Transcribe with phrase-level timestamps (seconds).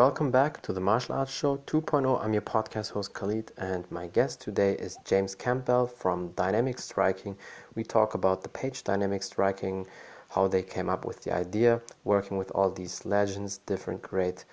[0.00, 2.24] welcome back to the Martial Arts Show 2.0.
[2.24, 7.36] I'm your podcast host Khalid, and my guest today is James Campbell from Dynamic Striking.
[7.74, 9.86] We talk about the page Dynamic Striking,
[10.30, 14.46] how they came up with the idea, working with all these legends, different great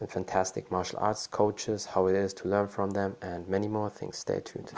[0.00, 3.88] and fantastic martial arts coaches, how it is to learn from them, and many more
[3.88, 4.18] things.
[4.18, 4.70] Stay tuned.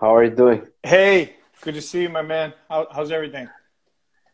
[0.00, 0.66] How are you doing?
[0.84, 2.54] Hey, good to see you, my man.
[2.70, 3.46] How, how's everything?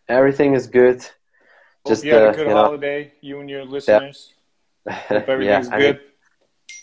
[0.09, 1.03] Everything is good.
[1.03, 4.29] Hope Just you had uh, a good you holiday, know, you and your listeners.
[4.31, 4.42] Yeah.
[5.11, 5.97] Everything's yeah, good.
[5.97, 6.07] Mean,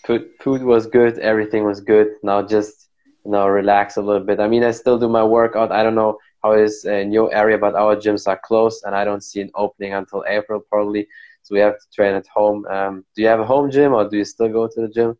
[0.05, 1.19] food, food was good.
[1.19, 2.07] Everything was good.
[2.23, 2.89] Now just
[3.25, 4.39] you know relax a little bit.
[4.39, 5.71] I mean, I still do my workout.
[5.71, 8.95] I don't know how it is in your area, but our gyms are closed, and
[8.95, 11.07] I don't see an opening until April probably.
[11.43, 12.65] So we have to train at home.
[12.67, 15.17] Um, do you have a home gym, or do you still go to the gym?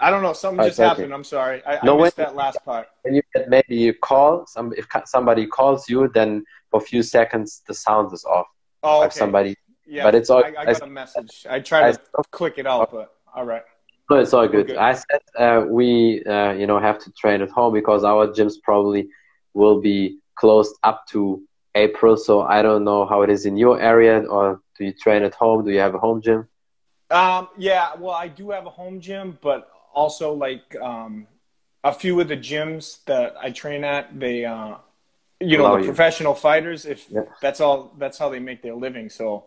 [0.00, 0.32] I don't know.
[0.32, 1.06] Something oh, just happened.
[1.06, 1.14] Okay.
[1.14, 1.62] I'm sorry.
[1.66, 2.88] I, no, I missed when, that last part.
[3.04, 7.74] You maybe you call some if somebody calls you, then for a few seconds the
[7.74, 8.46] sound is off.
[8.82, 9.18] Oh, okay.
[9.18, 9.56] somebody.
[9.86, 10.44] Yeah, but it's all.
[10.44, 11.46] I, I got I, a message.
[11.48, 13.62] I tried to I, click it out, but all right.
[14.08, 14.68] No, it's all good.
[14.68, 14.76] good.
[14.76, 18.54] I said uh, we, uh, you know, have to train at home because our gyms
[18.62, 19.08] probably
[19.54, 21.42] will be closed up to
[21.74, 22.16] April.
[22.16, 25.34] So I don't know how it is in your area, or do you train at
[25.34, 25.64] home?
[25.64, 26.48] Do you have a home gym?
[27.10, 31.26] Um, yeah, well, I do have a home gym, but also like um,
[31.82, 34.76] a few of the gyms that I train at, they, uh,
[35.40, 35.86] you know, the you.
[35.86, 36.86] professional fighters.
[36.86, 37.22] If yeah.
[37.40, 39.08] that's all, that's how they make their living.
[39.08, 39.46] So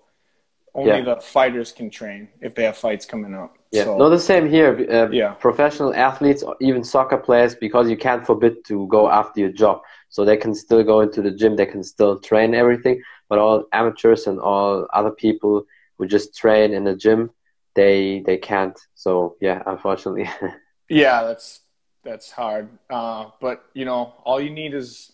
[0.75, 1.01] only yeah.
[1.01, 3.57] the fighters can train if they have fights coming up.
[3.71, 4.87] Yeah, so, no, the same here.
[4.89, 9.39] Uh, yeah, professional athletes, or even soccer players, because you can't forbid to go after
[9.39, 11.55] your job, so they can still go into the gym.
[11.55, 13.01] They can still train everything.
[13.29, 15.65] But all amateurs and all other people
[15.97, 17.31] who just train in the gym,
[17.75, 18.79] they they can't.
[18.95, 20.29] So yeah, unfortunately.
[20.89, 21.61] yeah, that's
[22.03, 22.69] that's hard.
[22.89, 25.13] Uh, but you know, all you need is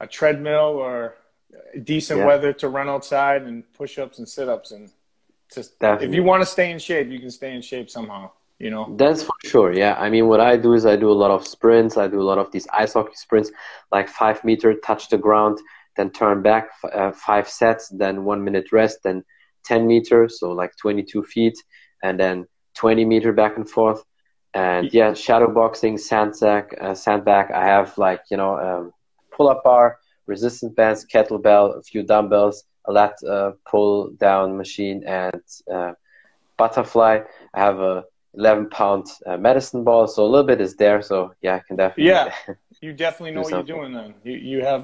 [0.00, 1.16] a treadmill or
[1.82, 2.26] decent yeah.
[2.26, 4.90] weather to run outside and push ups and sit ups and
[5.52, 6.08] just Definitely.
[6.08, 8.30] if you want to stay in shape, you can stay in shape somehow.
[8.58, 8.94] You know.
[8.98, 9.72] That's for sure.
[9.72, 11.96] Yeah, I mean, what I do is I do a lot of sprints.
[11.96, 13.50] I do a lot of these ice hockey sprints,
[13.90, 15.58] like five meter, touch the ground,
[15.96, 19.24] then turn back, uh, five sets, then one minute rest, then
[19.64, 21.56] ten meters, so like twenty two feet,
[22.02, 24.04] and then twenty meter back and forth.
[24.52, 27.50] And yeah, shadow boxing, sandsack, uh, sandbag.
[27.52, 28.92] I have like you know um,
[29.40, 35.02] pull up bar resistance bands, kettlebell, a few dumbbells, a lat uh, pull down machine,
[35.06, 35.42] and
[35.72, 35.92] uh,
[36.58, 37.20] butterfly.
[37.54, 41.00] I have a 11 pound uh, medicine ball, so a little bit is there.
[41.00, 42.10] So yeah, I can definitely.
[42.10, 42.32] Yeah,
[42.82, 44.14] you definitely know what you're doing then.
[44.22, 44.82] You you have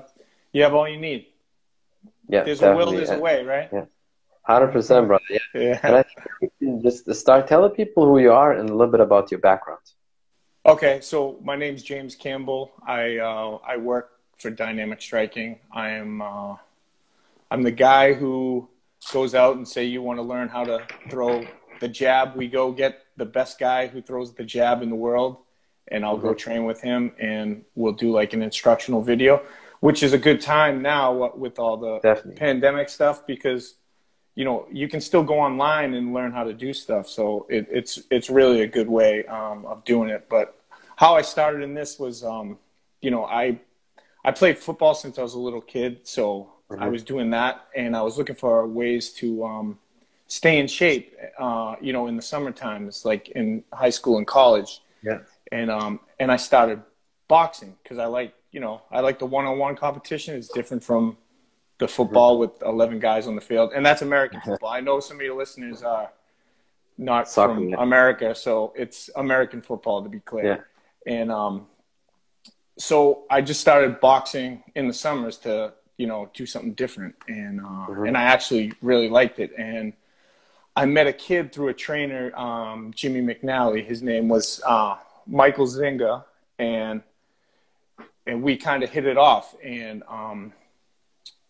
[0.55, 1.27] you have all you need.
[2.28, 3.17] Yeah, there's a will, there's yeah.
[3.17, 3.69] a way, right?
[3.71, 3.84] Yeah.
[4.43, 5.25] Hundred percent, brother.
[5.28, 5.38] Yeah.
[5.55, 5.81] yeah.
[5.83, 6.05] And I
[6.59, 9.84] think just start telling people who you are and a little bit about your background.
[10.65, 12.73] Okay, so my name's James Campbell.
[12.87, 15.58] I uh, I work for dynamic striking.
[15.72, 16.56] I am uh,
[17.50, 18.69] I'm the guy who
[19.12, 21.47] goes out and say you want to learn how to throw
[21.80, 22.36] the jab.
[22.36, 25.38] We go get the best guy who throws the jab in the world,
[25.88, 26.28] and I'll mm-hmm.
[26.28, 29.42] go train with him, and we'll do like an instructional video,
[29.80, 32.34] which is a good time now with all the Definitely.
[32.34, 33.75] pandemic stuff because
[34.34, 37.08] you know you can still go online and learn how to do stuff.
[37.08, 40.28] So it, it's it's really a good way um, of doing it.
[40.28, 40.58] But
[40.96, 42.58] how I started in this was, um,
[43.02, 43.60] you know, I
[44.26, 46.82] I played football since I was a little kid, so mm-hmm.
[46.82, 49.78] I was doing that, and I was looking for ways to um,
[50.26, 51.16] stay in shape.
[51.38, 54.81] Uh, you know, in the summertime, it's like in high school and college.
[55.00, 55.19] Yeah.
[55.53, 56.82] And um, and I started
[57.28, 60.34] boxing because I like you know I like the one-on-one competition.
[60.34, 61.16] It's different from
[61.78, 62.53] the football mm-hmm.
[62.53, 64.50] with 11 guys on the field, and that's American mm-hmm.
[64.50, 64.70] football.
[64.70, 66.10] I know some of your listeners are
[66.98, 67.76] not Soccer, from yeah.
[67.78, 70.66] America, so it's American football to be clear.
[71.06, 71.14] Yeah.
[71.14, 71.69] And um,
[72.78, 77.60] so I just started boxing in the summers to you know do something different, and
[77.60, 78.06] uh, mm-hmm.
[78.06, 79.53] and I actually really liked it.
[79.56, 79.92] And
[80.75, 83.84] I met a kid through a trainer, um, Jimmy McNally.
[83.84, 86.25] His name was uh, Michael Zinga,
[86.59, 87.03] and
[88.26, 89.55] and we kind of hit it off.
[89.64, 90.52] And um,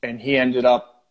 [0.03, 1.05] and he ended up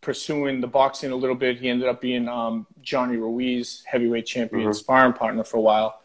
[0.00, 1.58] pursuing the boxing a little bit.
[1.58, 4.72] He ended up being um, Johnny Ruiz heavyweight champion mm-hmm.
[4.72, 6.00] sparring partner for a while.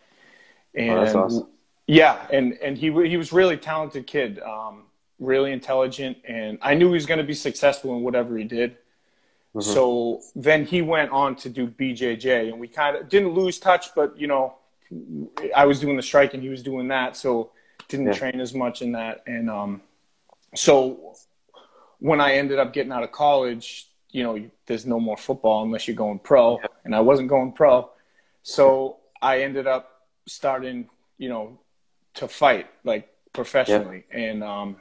[0.76, 1.48] And oh, awesome.
[1.88, 4.84] Yeah, and and he he was really talented kid, um,
[5.20, 8.78] really intelligent, and I knew he was going to be successful in whatever he did.
[9.56, 9.62] Mm-hmm.
[9.62, 13.94] So then he went on to do BJJ, and we kind of didn't lose touch,
[13.96, 14.56] but you know,
[15.56, 17.52] I was doing the strike and he was doing that, so
[17.90, 18.14] didn't yeah.
[18.14, 19.24] train as much in that.
[19.28, 19.82] And um,
[20.56, 21.16] so
[22.00, 25.88] when I ended up getting out of college, you know, there's no more football unless
[25.88, 26.68] you're going pro, yeah.
[26.86, 27.90] and I wasn't going pro,
[28.42, 31.60] so I ended up starting, you know,
[32.16, 34.20] to fight like professionally, yeah.
[34.20, 34.76] and um,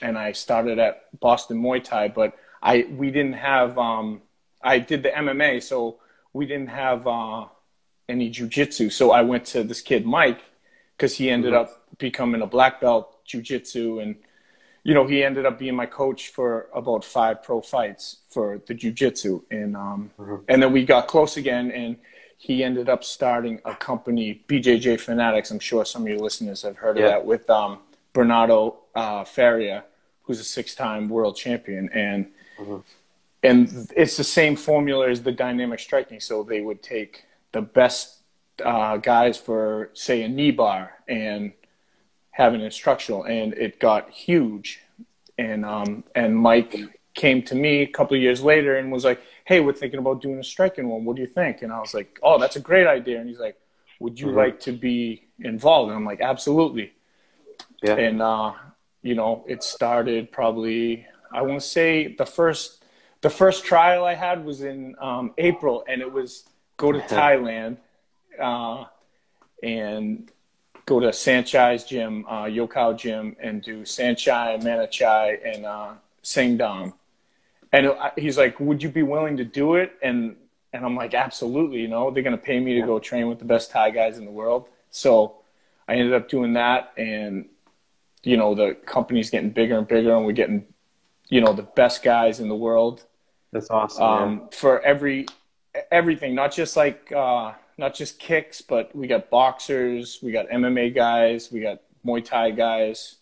[0.00, 4.22] and I started at Boston Muay Thai, but I we didn't have um,
[4.62, 5.98] I did the MMA, so
[6.32, 7.46] we didn't have uh,
[8.08, 8.92] any jujitsu.
[8.92, 10.40] So I went to this kid Mike
[10.96, 11.70] because he ended mm-hmm.
[11.70, 14.16] up becoming a black belt jujitsu, and
[14.82, 18.74] you know he ended up being my coach for about five pro fights for the
[18.74, 20.36] jujitsu, and um, mm-hmm.
[20.48, 21.96] and then we got close again, and
[22.38, 25.50] he ended up starting a company, BJJ Fanatics.
[25.50, 27.04] I'm sure some of your listeners have heard yeah.
[27.04, 27.78] of that with um,
[28.12, 29.84] Bernardo uh, Faria,
[30.22, 32.26] who's a six-time world champion, and
[32.58, 32.78] mm-hmm.
[33.42, 36.20] and it's the same formula as the dynamic striking.
[36.20, 38.18] So they would take the best
[38.64, 41.52] uh, guys for, say, a knee bar and
[42.32, 44.80] have an instructional, and it got huge.
[45.38, 46.76] And um, and Mike
[47.14, 50.20] came to me a couple of years later and was like, "Hey, we're thinking about
[50.20, 51.04] doing a striking one.
[51.04, 53.38] What do you think?" And I was like, "Oh, that's a great idea." And he's
[53.38, 53.56] like,
[54.00, 54.36] "Would you mm-hmm.
[54.36, 56.92] like to be involved?" And I'm like, "Absolutely."
[57.82, 57.94] Yeah.
[57.94, 58.52] And uh,
[59.02, 62.84] you know, it started probably I want to say the first
[63.20, 66.44] the first trial I had was in um, April, and it was
[66.76, 67.78] go to Thailand
[68.40, 68.84] uh,
[69.62, 70.30] and
[70.86, 76.92] go to Saenchai's gym, uh, Yokkao gym, and do Saenchai, Manachai, and uh, Singdam.
[77.72, 80.36] And he's like, "Would you be willing to do it?" And
[80.72, 83.44] and I'm like, "Absolutely." You know, they're gonna pay me to go train with the
[83.44, 84.68] best Thai guys in the world.
[84.90, 85.36] So
[85.88, 87.46] I ended up doing that, and
[88.22, 90.64] you know, the company's getting bigger and bigger, and we're getting,
[91.28, 93.04] you know, the best guys in the world.
[93.52, 94.02] That's awesome.
[94.02, 95.26] Um, for every
[95.90, 100.94] everything, not just like uh, not just kicks, but we got boxers, we got MMA
[100.94, 103.16] guys, we got Muay Thai guys,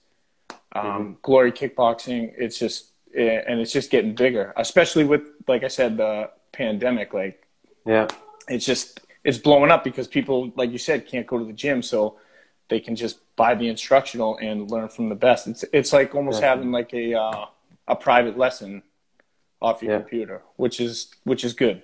[0.73, 1.13] um, mm-hmm.
[1.23, 2.33] Glory Kickboxing.
[2.37, 7.15] It's just and it's just getting bigger, especially with like I said, the pandemic.
[7.15, 7.47] Like,
[7.87, 8.09] yeah,
[8.49, 11.83] it's just it's blowing up because people, like you said, can't go to the gym,
[11.83, 12.19] so
[12.69, 15.47] they can just buy the instructional and learn from the best.
[15.47, 16.49] It's it's like almost yeah.
[16.49, 17.47] having like a uh,
[17.89, 18.83] a private lesson
[19.61, 19.99] off your yeah.
[19.99, 21.83] computer, which is which is good.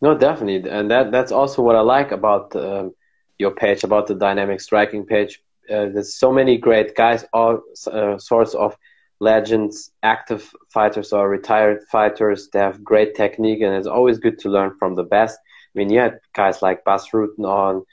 [0.00, 2.94] No, definitely, and that that's also what I like about um,
[3.38, 5.42] your page, about the dynamic striking page.
[5.68, 7.60] Uh, there's so many great guys, all
[7.92, 8.76] uh, sorts of
[9.20, 12.48] legends, active fighters or retired fighters.
[12.52, 15.38] They have great technique, and it's always good to learn from the best.
[15.38, 17.84] I mean, you had guys like Bas Rutten on,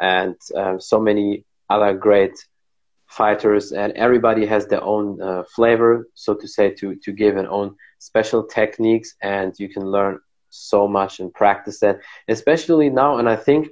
[0.00, 2.34] and um, so many other great
[3.06, 7.46] fighters, and everybody has their own uh, flavor, so to say, to to give an
[7.46, 10.18] own special techniques, and you can learn
[10.50, 13.18] so much and practice that, especially now.
[13.18, 13.68] And I think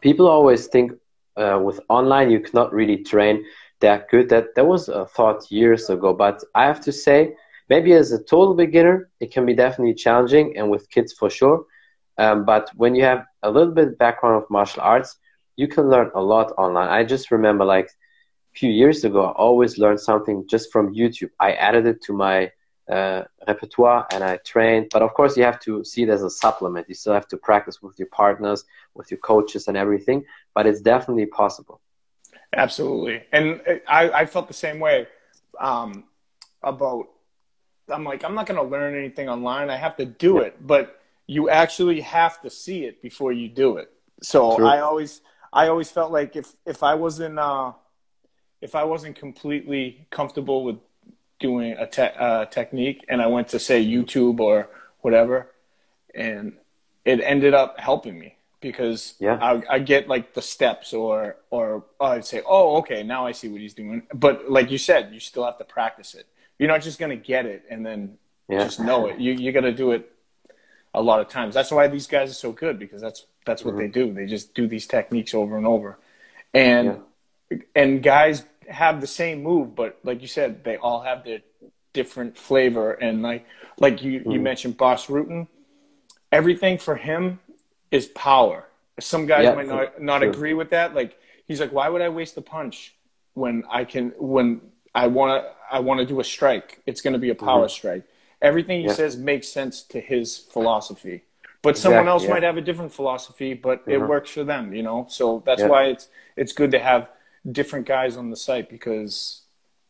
[0.00, 0.92] people always think
[1.36, 3.44] uh, with online you cannot really train
[3.80, 4.28] that good.
[4.28, 7.34] That that was a thought years ago, but I have to say,
[7.68, 11.64] maybe as a total beginner, it can be definitely challenging, and with kids for sure.
[12.18, 15.18] Um, but when you have a little bit background of martial arts,
[15.56, 16.88] you can learn a lot online.
[16.88, 21.30] I just remember like a few years ago, I always learned something just from YouTube.
[21.40, 22.50] I added it to my
[22.90, 24.88] uh, repertoire and I trained.
[24.92, 26.88] But of course, you have to see it as a supplement.
[26.88, 28.64] You still have to practice with your partners,
[28.94, 30.24] with your coaches, and everything.
[30.54, 31.80] But it's definitely possible.
[32.56, 35.06] Absolutely, and I, I felt the same way
[35.60, 36.04] um,
[36.62, 37.08] about.
[37.88, 39.70] I'm like, I'm not going to learn anything online.
[39.70, 43.76] I have to do it, but you actually have to see it before you do
[43.76, 43.92] it.
[44.22, 44.66] So True.
[44.66, 45.20] I always,
[45.52, 47.72] I always felt like if if I wasn't, uh,
[48.60, 50.76] if I wasn't completely comfortable with
[51.38, 54.68] doing a te- uh, technique and I went to say YouTube or
[55.00, 55.52] whatever,
[56.14, 56.54] and
[57.04, 58.35] it ended up helping me
[58.66, 59.38] because yeah.
[59.40, 63.48] I, I get like the steps or or I'd say, oh, okay, now I see
[63.48, 64.02] what he's doing.
[64.12, 66.26] But like you said, you still have to practice it.
[66.58, 68.18] You're not just gonna get it and then
[68.48, 68.64] yeah.
[68.64, 69.20] just know it.
[69.20, 70.10] You you got to do it
[70.94, 71.54] a lot of times.
[71.54, 73.82] That's why these guys are so good because that's that's what mm-hmm.
[73.82, 74.12] they do.
[74.12, 75.98] They just do these techniques over and over,
[76.52, 77.00] and
[77.50, 77.58] yeah.
[77.74, 81.40] and guys have the same move, but like you said, they all have their
[81.92, 82.92] different flavor.
[82.92, 83.46] And like
[83.78, 84.32] like you, mm.
[84.32, 85.48] you mentioned Bas Rutten,
[86.32, 87.40] everything for him
[87.90, 88.66] is power.
[88.98, 90.30] Some guys might not not sure.
[90.30, 90.94] agree with that.
[90.94, 92.94] Like he's like, why would I waste the punch
[93.34, 94.60] when I can when
[94.94, 96.80] I want to I want to do a strike?
[96.86, 97.70] It's going to be a power mm-hmm.
[97.70, 98.04] strike.
[98.42, 98.92] Everything he yeah.
[98.92, 101.22] says makes sense to his philosophy.
[101.62, 102.30] But exactly, someone else yeah.
[102.30, 104.06] might have a different philosophy, but it mm-hmm.
[104.06, 105.06] works for them, you know.
[105.08, 107.08] So that's why it's it's good to have
[107.50, 109.42] different guys on the site because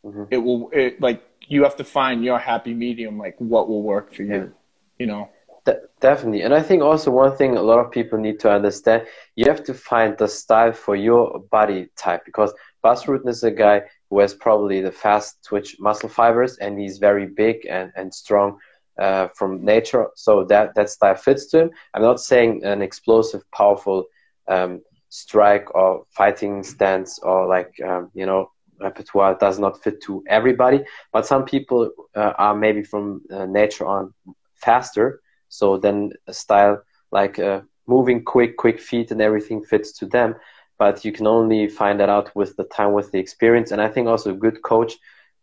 [0.04, 0.24] mm-hmm.
[0.30, 4.12] it will it like you have to find your happy medium like what will work
[4.12, 4.52] for you
[4.98, 5.28] you know
[5.66, 6.42] De- definitely.
[6.42, 9.06] And i think also one thing a lot of people need to understand
[9.36, 13.50] you have to find the style for your body type because Bas Rutten is a
[13.50, 18.14] guy who has probably the fast twitch muscle fibers and he's very big and, and
[18.14, 18.58] strong
[19.00, 20.06] uh, from nature.
[20.14, 21.70] So that that style fits to him.
[21.94, 24.04] I'm not saying an explosive powerful
[24.48, 24.80] um,
[25.10, 30.84] strike or fighting stance or like um, you know repertoire does not fit to everybody
[31.12, 34.12] but some people uh, are maybe from uh, nature on
[34.54, 35.20] faster.
[35.48, 40.36] So then a style like uh, moving quick, quick feet and everything fits to them.
[40.78, 43.70] But you can only find that out with the time, with the experience.
[43.70, 44.94] And I think also a good coach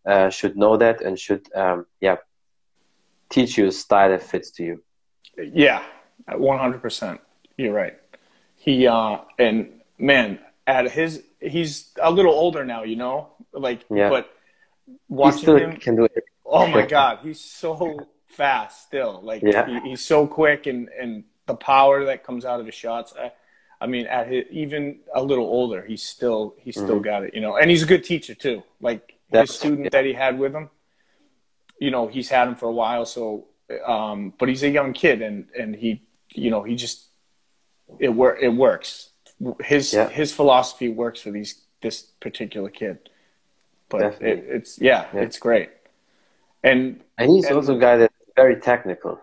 [0.06, 2.18] uh, should know that and should, um, yeah,
[3.30, 4.84] teach you a style that fits to you.
[5.38, 5.84] Yeah,
[6.30, 7.20] 100%.
[7.58, 7.98] You're right.
[8.56, 14.10] He, uh, and man, at his, he's a little older now, you know, like, yeah.
[14.10, 14.30] but
[15.10, 16.24] watching him, can do it.
[16.46, 19.22] oh my God, he's so fast still.
[19.24, 19.82] Like, yeah.
[19.82, 23.14] he, he's so quick and, and the power that comes out of his shots.
[23.18, 23.32] I,
[23.82, 27.04] I mean, at his, even a little older, he's still he's still mm-hmm.
[27.04, 27.58] got it, you know.
[27.58, 28.64] And he's a good teacher too.
[28.80, 29.90] Like That's, his student yeah.
[29.92, 30.70] that he had with him,
[31.80, 33.06] you know, he's had him for a while.
[33.06, 33.48] So,
[33.86, 36.02] um, but he's a young kid, and and he,
[36.34, 37.08] you know, he just
[38.00, 39.10] it work it works.
[39.62, 40.08] His yeah.
[40.08, 43.10] his philosophy works for these this particular kid.
[43.90, 45.72] But it, it's yeah, yeah, it's great.
[46.64, 49.20] And and he's and, also a guy that's very technical.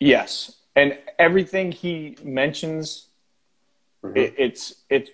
[0.00, 3.08] Yes, and everything he mentions,
[4.04, 4.16] mm-hmm.
[4.16, 5.10] it, it's it's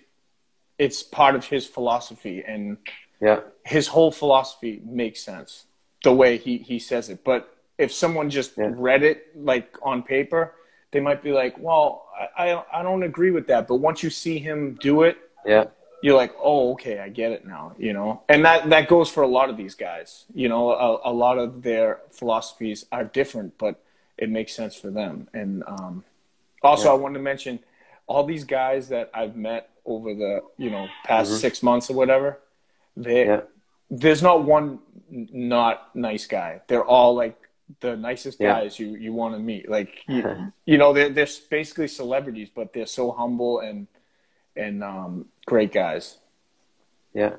[0.77, 2.77] it's part of his philosophy, and
[3.21, 5.65] yeah, his whole philosophy makes sense
[6.03, 7.23] the way he he says it.
[7.23, 8.71] But if someone just yeah.
[8.73, 10.53] read it like on paper,
[10.91, 12.07] they might be like, "Well,
[12.37, 15.65] I, I I don't agree with that." But once you see him do it, yeah,
[16.01, 19.23] you're like, "Oh, okay, I get it now." You know, and that that goes for
[19.23, 20.25] a lot of these guys.
[20.33, 23.83] You know, a, a lot of their philosophies are different, but
[24.17, 25.27] it makes sense for them.
[25.33, 26.03] And um,
[26.61, 26.91] also, yeah.
[26.91, 27.59] I wanted to mention
[28.07, 31.39] all these guys that I've met over the you know past mm-hmm.
[31.39, 32.39] six months or whatever.
[32.97, 33.41] They yeah.
[33.89, 34.79] there's not one
[35.09, 36.61] not nice guy.
[36.67, 37.37] They're all like
[37.81, 38.61] the nicest yeah.
[38.61, 39.69] guys you you want to meet.
[39.69, 43.87] Like you, you know they're they're basically celebrities, but they're so humble and
[44.59, 46.19] and um, great guys.
[47.13, 47.35] Yeah.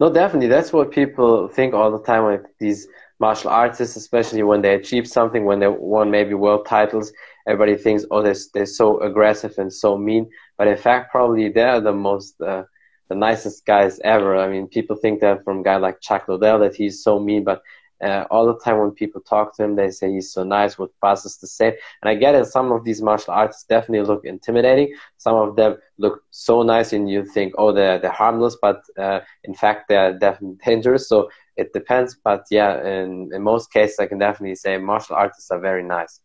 [0.00, 0.48] No, definitely.
[0.48, 2.24] That's what people think all the time.
[2.24, 2.88] Like these
[3.20, 7.12] martial artists, especially when they achieve something, when they won maybe world titles,
[7.46, 10.28] everybody thinks, oh, they're, they're so aggressive and so mean.
[10.58, 12.64] But in fact, probably they're the most, uh,
[13.08, 14.36] the nicest guys ever.
[14.36, 17.44] I mean, people think that from a guy like Chuck Liddell that he's so mean,
[17.44, 17.62] but
[18.02, 20.90] uh, all the time when people talk to him, they say he's so nice, what
[21.02, 21.72] passes the same.
[22.02, 24.94] And I get it, some of these martial artists definitely look intimidating.
[25.18, 29.20] Some of them look so nice, and you think, oh, they're, they're harmless, but uh,
[29.44, 31.08] in fact, they're definitely dangerous.
[31.08, 32.16] So it depends.
[32.22, 36.20] But yeah, in, in most cases, I can definitely say martial artists are very nice.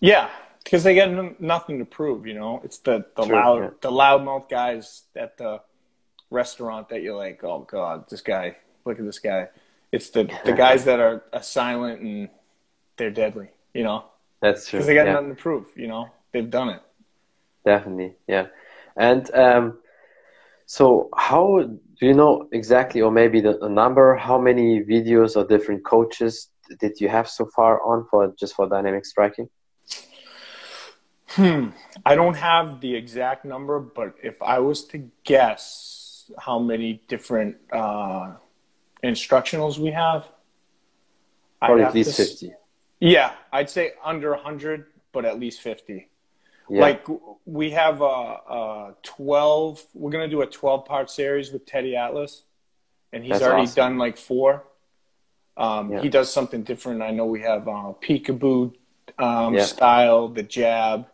[0.00, 0.30] Yeah,
[0.64, 2.60] because they get nothing to prove, you know.
[2.64, 3.70] It's the, the True, loud yeah.
[3.80, 5.60] the loudmouth guys at the
[6.30, 9.48] restaurant that you're like, oh god, this guy, look at this guy.
[9.92, 12.28] It's the the guys that are, are silent and
[12.96, 14.06] they're deadly, you know.
[14.40, 14.78] That's true.
[14.78, 15.12] Because they got yeah.
[15.12, 16.08] nothing to prove, you know.
[16.32, 16.82] They've done it.
[17.64, 18.46] Definitely, yeah.
[18.96, 19.78] And um,
[20.66, 24.16] so, how do you know exactly, or maybe the, the, number?
[24.16, 26.48] How many videos or different coaches
[26.80, 29.48] did you have so far on for just for dynamic striking?
[31.28, 31.68] Hmm.
[32.04, 37.56] I don't have the exact number, but if I was to guess how many different
[37.72, 38.34] uh,
[39.02, 40.28] instructionals we have,
[41.60, 42.52] probably at least fifty.
[43.00, 46.08] Yeah, I'd say under hundred, but at least fifty.
[46.68, 46.80] Yeah.
[46.80, 47.06] Like
[47.44, 49.84] we have a, a, twelve.
[49.94, 52.42] We're gonna do a twelve-part series with Teddy Atlas,
[53.12, 53.74] and he's That's already awesome.
[53.74, 54.64] done like four.
[55.56, 56.00] Um, yeah.
[56.00, 57.02] He does something different.
[57.02, 58.72] I know we have uh, peekaboo
[59.18, 59.64] um, yeah.
[59.64, 61.06] style, the jab,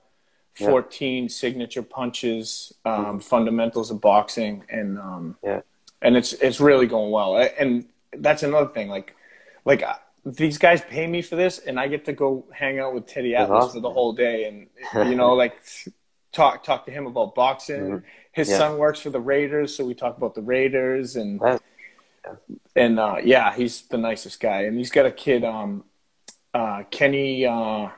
[0.55, 3.19] 14 signature punches, um, mm-hmm.
[3.19, 5.61] fundamentals of boxing, and um, yeah.
[6.03, 7.37] And it's it's really going well.
[7.59, 7.87] And
[8.17, 8.89] that's another thing.
[8.89, 9.15] Like
[9.65, 12.95] like uh, these guys pay me for this, and I get to go hang out
[12.95, 13.79] with Teddy Atlas awesome.
[13.79, 15.61] for the whole day, and you know like
[16.33, 17.81] talk talk to him about boxing.
[17.81, 18.07] Mm-hmm.
[18.33, 18.59] His yeah.
[18.59, 21.41] son works for the Raiders, so we talk about the Raiders and.
[21.43, 21.59] Yeah.
[22.77, 25.85] And uh, yeah, he's the nicest guy, and he's got a kid, um,
[26.53, 27.47] uh, Kenny.
[27.47, 27.89] Uh,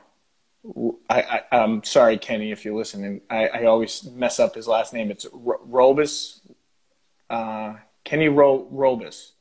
[1.09, 3.21] I, I, am sorry, Kenny, if you're listening.
[3.29, 5.11] I, I always mess up his last name.
[5.11, 6.39] It's R- Robus,
[7.29, 9.31] uh, Kenny Ro- Robus,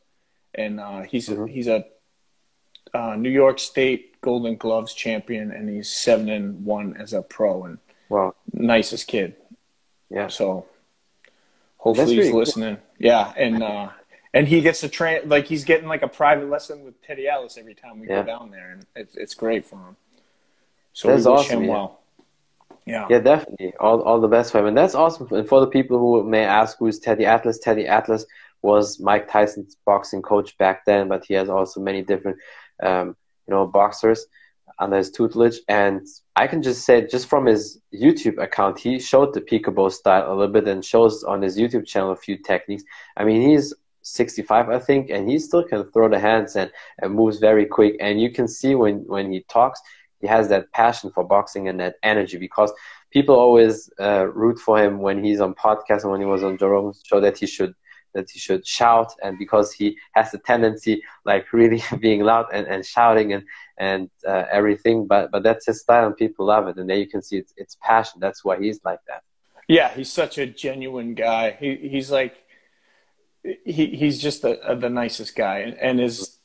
[0.55, 1.45] and uh, he's mm-hmm.
[1.45, 1.85] a, he's a
[2.93, 7.65] uh, New York State Golden Gloves champion, and he's seven and one as a pro,
[7.65, 9.37] and wow, nicest kid.
[10.11, 10.29] Yeah.
[10.29, 10.67] So
[11.79, 12.77] hopefully he's listening.
[12.77, 12.85] Cool.
[12.99, 13.89] Yeah, and uh,
[14.35, 17.57] and he gets to train like he's getting like a private lesson with Teddy Atlas
[17.57, 18.23] every time we yeah.
[18.23, 19.97] go down there, and it's it's great for him.
[20.93, 21.71] So that's we wish awesome, him yeah.
[21.71, 22.01] well.
[22.87, 23.07] Yeah.
[23.09, 23.75] Yeah, definitely.
[23.79, 24.67] All, all the best for him.
[24.67, 25.29] And that's awesome.
[25.31, 28.27] And for the people who may ask who's Teddy Atlas, Teddy Atlas
[28.63, 32.39] was Mike Tyson's boxing coach back then, but he has also many different,
[32.83, 34.27] um, you know, boxers
[34.79, 35.59] under his tutelage.
[35.69, 40.33] And I can just say, just from his YouTube account, he showed the peekaboo style
[40.33, 42.85] a little bit and shows on his YouTube channel a few techniques.
[43.17, 47.15] I mean, he's 65, I think, and he still can throw the hands and, and
[47.15, 47.97] moves very quick.
[48.01, 49.81] And you can see when, when he talks,
[50.21, 52.73] he has that passion for boxing and that energy because
[53.11, 56.59] people always uh, root for him when he's on podcast and when he was on
[56.59, 57.75] Joe show that he should
[58.15, 62.67] that he should shout and because he has a tendency like really being loud and,
[62.67, 63.45] and shouting and
[63.79, 67.07] and uh, everything but but that's his style and people love it and there you
[67.07, 69.23] can see it's, it's passion that's why he's like that.
[69.69, 71.57] Yeah he's such a genuine guy.
[71.59, 72.37] He, he's like
[73.43, 76.39] he, he's just the, the nicest guy and, and his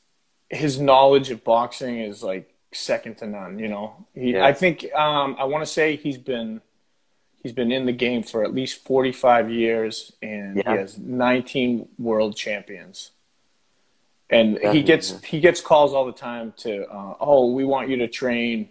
[0.48, 4.06] his knowledge of boxing is like second to none you know?
[4.14, 4.44] He, yeah.
[4.46, 6.60] i think um, i want to say he's been
[7.46, 10.72] he's been in the game for at least 45 years and yeah.
[10.72, 13.12] he has 19 world champions.
[14.28, 17.88] And Definitely, he gets he gets calls all the time to uh, oh we want
[17.88, 18.70] you to train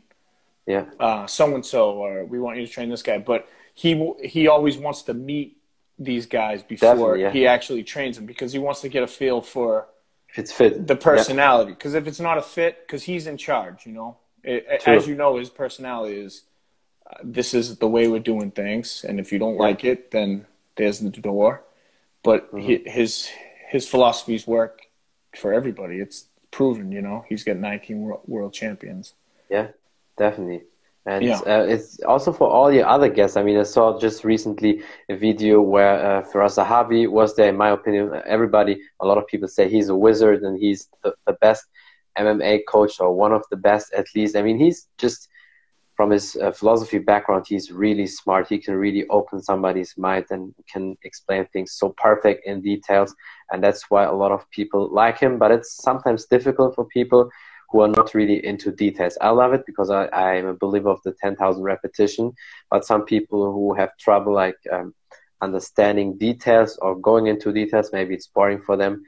[0.66, 1.26] yeah.
[1.28, 3.20] so and so or we want you to train this guy.
[3.20, 5.56] But he he always wants to meet
[5.98, 7.32] these guys before yeah.
[7.32, 9.88] he actually trains them because he wants to get a feel for
[10.28, 10.86] if it's fit.
[10.86, 11.72] the personality.
[11.72, 14.18] Because if it's not a fit because he's in charge you know?
[14.44, 16.44] It, as you know his personality is
[17.24, 20.46] this is the way we're doing things and if you don't like it then
[20.76, 21.64] there's the door
[22.24, 22.90] but mm-hmm.
[22.90, 23.30] his
[23.70, 24.82] his philosophies work
[25.38, 26.00] for everybody.
[26.00, 27.26] It's proven, you know.
[27.28, 29.14] He's got 19 world, world champions.
[29.50, 29.68] Yeah,
[30.18, 30.64] definitely.
[31.06, 31.40] And yeah.
[31.46, 33.38] uh, it's also for all your other guests.
[33.38, 37.50] I mean, I saw just recently a video where uh, Firas Zahabi was there.
[37.50, 41.14] In my opinion, everybody, a lot of people say he's a wizard and he's the,
[41.28, 41.66] the best
[42.18, 44.36] MMA coach or one of the best at least.
[44.36, 45.28] I mean, he's just
[45.96, 48.48] from his uh, philosophy background, he's really smart.
[48.50, 53.16] He can really open somebody's mind and can explain things so perfect in details.
[53.52, 55.40] And that's why a lot of people like him.
[55.40, 57.30] But it's sometimes difficult for people
[57.70, 59.18] who are not really into details.
[59.22, 62.34] I love it because I, I'm a believer of the 10,000 repetition.
[62.70, 64.94] But some people who have trouble like um,
[65.42, 69.02] understanding details or going into details, maybe it's boring for them.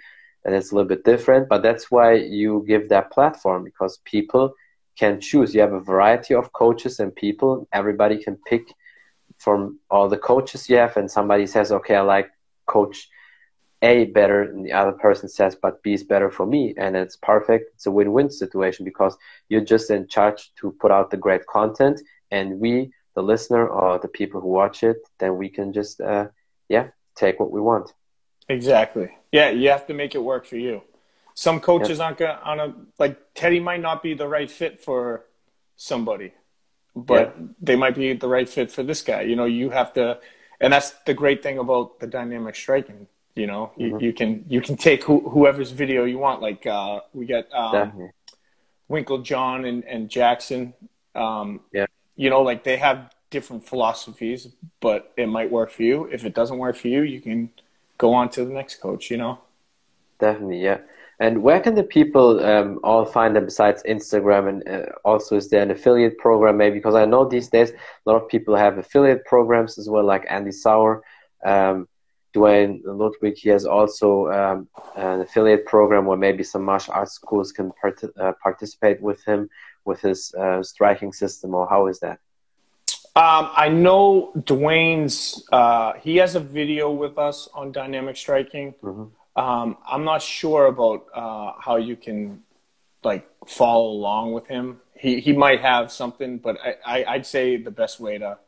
[0.45, 1.49] And it's a little bit different.
[1.49, 4.53] But that's why you give that platform because people–
[4.97, 5.53] can choose.
[5.53, 7.67] You have a variety of coaches and people.
[7.71, 8.63] Everybody can pick
[9.37, 12.29] from all the coaches you have, and somebody says, "Okay, I like
[12.65, 13.07] coach
[13.83, 17.17] A better," and the other person says, "But B is better for me," and it's
[17.17, 17.71] perfect.
[17.75, 19.15] It's a win-win situation because
[19.49, 23.99] you're just in charge to put out the great content, and we, the listener or
[23.99, 26.27] the people who watch it, then we can just, uh,
[26.69, 27.93] yeah, take what we want.
[28.49, 29.09] Exactly.
[29.31, 30.81] Yeah, you have to make it work for you.
[31.37, 35.23] Some coaches aren't gonna on a like Teddy might not be the right fit for
[35.75, 36.33] somebody,
[36.95, 39.21] but they might be the right fit for this guy.
[39.21, 40.17] You know, you have to,
[40.59, 43.05] and that's the great thing about the dynamic striking.
[43.35, 43.99] You know, mm-hmm.
[43.99, 46.41] you, you, can you can take who, whoever's video you want.
[46.41, 48.09] Like uh, we got um,
[48.89, 50.73] Winkeljohn and, and Jackson.
[51.13, 54.47] Um, yeah, you know, like they have different philosophies,
[54.79, 56.09] but it might work for you.
[56.11, 57.51] If it doesn't work for you, you can
[57.99, 59.11] go on to the next coach.
[59.11, 59.37] You know.
[60.19, 60.79] Definitely, yeah.
[61.19, 64.49] And where can the people um, all find them besides Instagram?
[64.49, 66.77] And uh, also, is there an affiliate program maybe?
[66.77, 70.25] Because I know these days a lot of people have affiliate programs as well, like
[70.29, 71.03] Andy Souwer,
[71.45, 71.87] Um,
[72.33, 77.51] Duane Ludwig, he has also um, an affiliate program where maybe some martial arts schools
[77.51, 79.49] can part uh, participate with him
[79.85, 82.19] with his uh, striking system, or how is that?
[83.15, 88.75] Um, I know Duane's, uh, he has a video with us on dynamic striking.
[88.83, 89.05] Mm-hmm.
[89.37, 92.43] Um, I'm not sure about uh, how you can
[93.03, 94.81] like follow along with him.
[94.95, 98.39] He he might have something, but I, I would say the best way to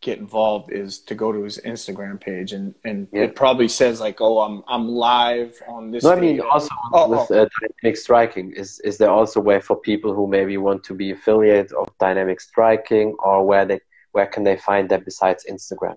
[0.00, 3.22] get involved is to go to his Instagram page and and yeah.
[3.22, 6.04] it probably says like oh I'm I'm live on this.
[6.04, 7.42] No, I mean also oh, with oh.
[7.42, 10.94] Uh, dynamic striking is is there also a way for people who maybe want to
[10.94, 13.80] be affiliate of dynamic striking or where they
[14.12, 15.96] where can they find that besides Instagram?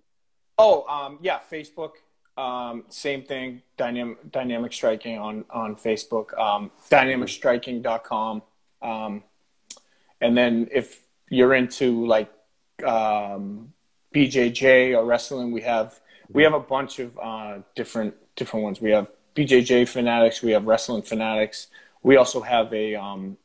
[0.57, 1.91] Oh um, yeah, Facebook
[2.39, 8.41] um, same thing, dynamic, dynamic striking on, on Facebook, um, dynamicstriking.com.
[8.81, 9.23] Um,
[10.21, 12.31] and then if you're into like,
[12.85, 13.73] um,
[14.15, 15.99] BJJ or wrestling, we have,
[16.31, 18.79] we have a bunch of, uh, different, different ones.
[18.79, 20.41] We have BJJ fanatics.
[20.41, 21.67] We have wrestling fanatics.
[22.03, 23.37] We also have a, um,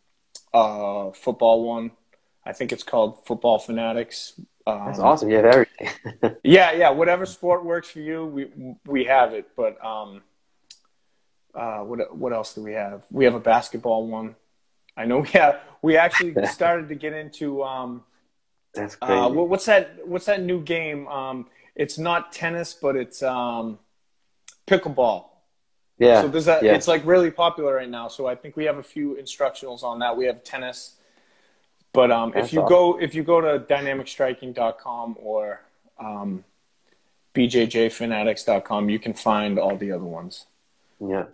[0.52, 1.90] uh, football one.
[2.46, 4.40] I think it's called football fanatics.
[4.66, 5.31] Um, That's awesome.
[5.31, 5.88] You have everything.
[6.44, 6.90] yeah, yeah.
[6.90, 9.48] Whatever sport works for you, we we have it.
[9.57, 10.22] But um,
[11.55, 13.05] uh, what what else do we have?
[13.11, 14.37] We have a basketball one.
[14.96, 15.61] I know we have.
[15.83, 17.62] We actually started to get into.
[17.62, 18.05] Um,
[18.74, 19.20] That's uh, crazy.
[19.20, 20.07] Uh, what's that?
[20.07, 21.09] What's that new game?
[21.09, 23.79] Um, it's not tennis, but it's um,
[24.66, 25.27] pickleball.
[25.98, 26.22] Yeah.
[26.22, 26.62] So there's that.
[26.62, 26.74] Yeah.
[26.74, 28.09] It's like really popular right now.
[28.09, 30.16] So I think we have a few instructionals on that.
[30.16, 30.96] We have tennis.
[31.94, 32.68] But um, if you awesome.
[32.76, 35.61] go if you go to dynamicstriking.com or
[35.98, 36.44] um,
[37.35, 40.46] bjjfanatics.com, you can find all the other ones.
[41.00, 41.26] Yeah.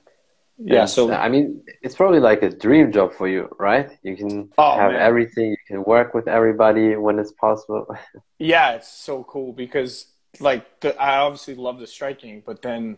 [0.58, 0.84] yeah.
[0.84, 3.88] So I mean, it's probably like a dream job for you, right?
[4.02, 5.00] You can Oh, have man.
[5.00, 5.50] everything.
[5.50, 7.86] You can work with everybody when it's possible.
[8.38, 10.06] Yeah, it's so cool because
[10.40, 12.96] like the, I obviously love the striking, but then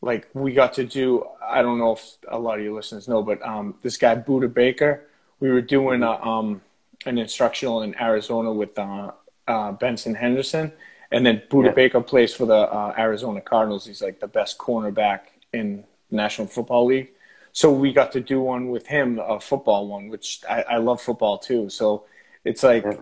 [0.00, 3.22] like we got to do I don't know if a lot of you listeners know,
[3.22, 5.04] but um, this guy Budda Baker,
[5.40, 6.60] we were doing a, um,
[7.06, 9.12] an instructional in Arizona with uh,
[9.46, 10.72] uh, Benson Henderson,
[11.10, 11.72] and then Budda Yeah.
[11.72, 13.86] Baker plays for the uh, Arizona Cardinals.
[13.86, 15.20] He's like the best cornerback
[15.52, 17.10] in National Football League.
[17.52, 21.00] So we got to do one with him, a football one, which I, I love
[21.00, 21.70] football too.
[21.70, 22.04] So
[22.44, 23.00] it's like, Yeah.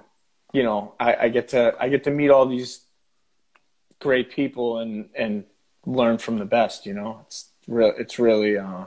[0.53, 2.81] you know, I, I get to I get to meet all these
[4.01, 5.45] great people and and
[5.85, 6.87] learn from the best.
[6.87, 7.93] You know, it's real.
[7.99, 8.85] It's really uh,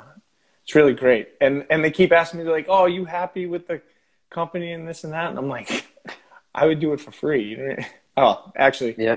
[0.69, 1.29] it's really great.
[1.41, 3.81] And and they keep asking me they're like, "Oh, are you happy with the
[4.29, 5.87] company and this and that?" And I'm like,
[6.53, 7.43] I would do it for free.
[7.43, 7.75] You know?
[8.17, 9.15] Oh, actually, yeah,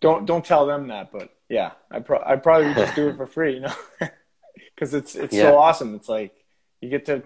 [0.00, 1.12] don't don't tell them that.
[1.12, 3.54] But yeah, I pro- I probably would just do it for free.
[3.54, 3.74] You know,
[4.74, 5.42] because it's it's Yeah.
[5.52, 5.94] so awesome.
[5.94, 6.34] It's like
[6.80, 7.22] you get to,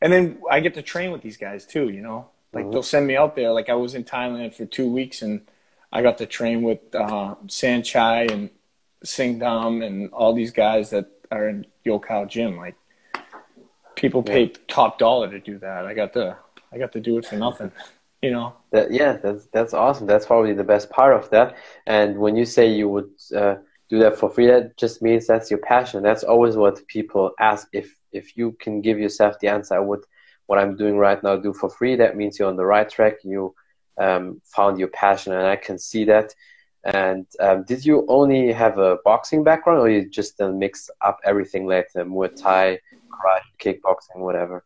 [0.00, 1.88] and then I get to train with these guys too.
[1.90, 2.72] You know, like Mhm.
[2.72, 3.50] they'll send me out there.
[3.50, 5.40] Like I was in Thailand for two weeks and
[5.92, 8.48] I got to train with uh, Saenchai and
[9.04, 12.56] Singdam and all these guys that are in Yokkao gym.
[12.56, 12.76] Like
[13.96, 15.86] people pay top dollar to do that.
[15.86, 16.36] I got to
[16.72, 17.72] I got to do it for nothing.
[18.22, 18.54] You know.
[18.70, 19.18] that, yeah.
[19.18, 20.06] That's that's awesome.
[20.06, 21.56] That's probably the best part of that.
[21.86, 23.56] And when you say you would uh,
[23.90, 26.02] do that for free, that just means that's your passion.
[26.02, 27.68] That's always what people ask.
[27.72, 30.04] If if you can give yourself the answer, I would
[30.46, 31.96] what I'm doing right now do for free.
[31.96, 33.16] That means you're on the right track.
[33.24, 33.54] You
[33.98, 36.34] um, found your passion, and I can see that.
[36.84, 41.18] And um, did you only have a boxing background, or you just uh, mix up
[41.24, 42.80] everything like the Muay Thai,
[43.14, 43.42] karate,
[43.80, 44.64] kickboxing, whatever?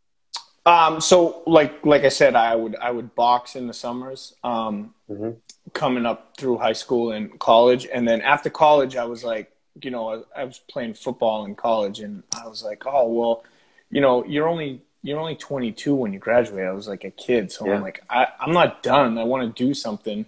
[0.66, 4.34] Um, so like like I said, I would I would box in the summers.
[4.44, 5.36] Um, Mhm.
[5.72, 9.50] coming up through high school and college, and then after college, I was like,
[9.82, 13.44] you know, I, I was playing football in college, and I was like, oh well,
[13.90, 16.66] you know, you're only you're only 22 when you graduate.
[16.66, 17.76] I was like a kid, so Yeah.
[17.76, 19.16] I'm like, I, I'm not done.
[19.16, 20.26] I want to do something,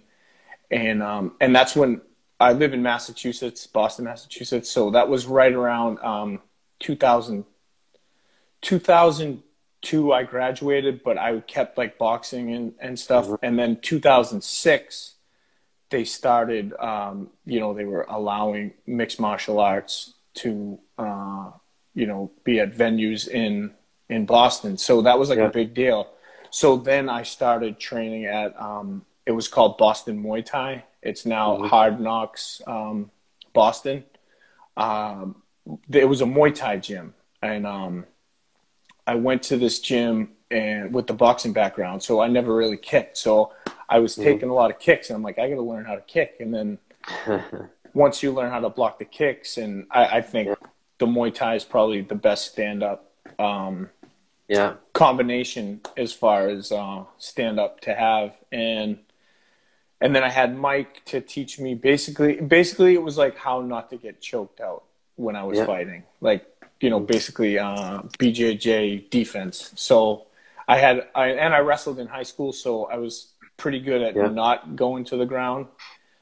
[0.71, 2.01] and um, and that's when
[2.39, 4.69] I live in Massachusetts, Boston, Massachusetts.
[4.71, 6.39] So that was right around um,
[6.79, 7.45] 2000,
[8.61, 13.29] 2002 I graduated, but I kept like boxing and, and stuff.
[13.41, 15.15] And then 2006,
[15.89, 21.51] they started, um, you know, they were allowing mixed martial arts to, uh,
[21.93, 23.73] you know, be at venues in,
[24.09, 24.77] in Boston.
[24.77, 25.47] So that was like Yeah.
[25.47, 26.07] a big deal.
[26.49, 30.83] So then I started training at, um, it was called Boston Muay Thai.
[31.01, 33.11] It's now Hard Knocks um,
[33.53, 34.03] Boston.
[34.77, 35.41] Um,
[35.91, 38.05] it was a Muay Thai gym, and um,
[39.07, 43.17] I went to this gym and with the boxing background, so I never really kicked.
[43.17, 43.53] So
[43.89, 45.95] I was taking a lot of kicks, and I'm like, I got to learn how
[45.95, 46.37] to kick.
[46.39, 46.77] And then
[47.93, 50.49] once you learn how to block the kicks, and I, I think
[50.97, 53.89] the Muay Thai is probably the best stand up um,
[54.47, 58.99] yeah, combination as far as uh, stand up to have and
[60.01, 63.89] and then I had Mike to teach me basically basically it was like how not
[63.91, 64.83] to get choked out
[65.15, 65.65] when I was Yeah.
[65.65, 66.45] fighting like
[66.81, 70.25] you know basically uh, BJJ defense so
[70.67, 74.15] I had I and I wrestled in high school so I was pretty good at
[74.15, 74.27] Yeah.
[74.27, 75.67] not going to the ground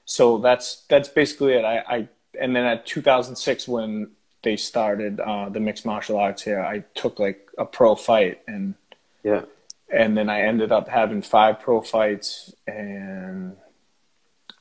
[0.05, 2.07] so that's that's basically it I, I
[2.39, 4.11] and then at 2006 when
[4.43, 8.75] they started uh, the mixed martial arts here I took like a pro fight and
[9.23, 9.41] yeah,
[9.91, 13.57] and then I ended up having five pro fights, and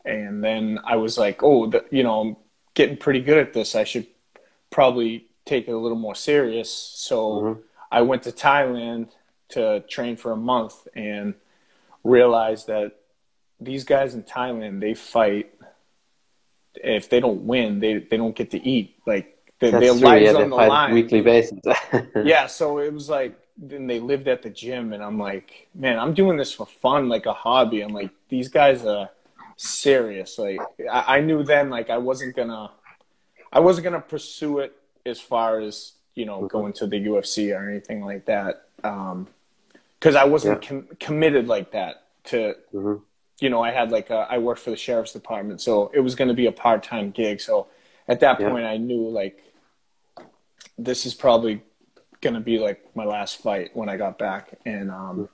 [0.04, 2.36] and then I was like, oh, the, you know, I'm
[2.74, 3.76] getting pretty good at this.
[3.76, 4.08] I should
[4.70, 6.70] probably take it a little more serious.
[7.08, 7.62] So Mhm.
[7.90, 9.04] I went to Thailand
[9.54, 11.34] to train for a month and
[12.04, 12.88] realized that
[13.60, 15.46] these guys in Thailand they fight.
[16.74, 18.88] If they don't win, they they don't get to eat.
[19.06, 19.26] Like
[19.58, 20.08] that's their true.
[20.08, 21.58] lives Yeah, on they the line weekly basis.
[22.32, 25.98] yeah, so it was like then they lived at the gym and I'm like, man,
[25.98, 27.80] I'm doing this for fun, like a hobby.
[27.80, 29.10] I'm like, these guys are
[29.56, 30.38] serious.
[30.38, 32.70] Like I, I knew then like I wasn't gonna
[33.52, 34.72] I wasn't gonna pursue it
[35.08, 38.68] as far as, you know, going to the UFC or anything like that.
[38.84, 39.26] Um
[39.98, 43.02] because I wasn't com- committed like that to Mhm.
[43.40, 46.14] you know, I had like a, I worked for the sheriff's department, so it was
[46.14, 47.40] going to be a part time gig.
[47.40, 47.66] So
[48.06, 48.50] at that Yeah.
[48.50, 49.42] point, I knew like
[50.76, 51.62] this is probably
[52.20, 55.28] going to be like my last fight when I got back, and um,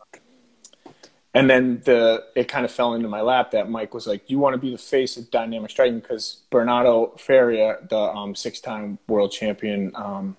[1.34, 4.38] and then the it kind of fell into my lap that Mike was like, "You
[4.38, 8.98] want to be the face of dynamic striking?" Because Bernardo Faria, the um, six time
[9.08, 10.36] world champion um,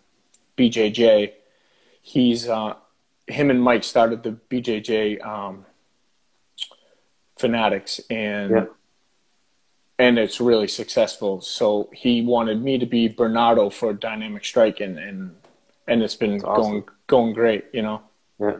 [0.58, 1.34] BJJ,
[2.02, 2.76] he's uh,
[3.28, 5.26] him and Mike started the BJJ.
[5.26, 5.66] Um,
[7.38, 8.66] fanatics and Yeah.
[10.00, 15.36] and it's really successful so he wanted me to be bernardo for dynamic striking and
[15.88, 16.72] and it's been awesome.
[16.72, 17.66] going going great.
[17.74, 18.02] You know.
[18.40, 18.58] Yeah.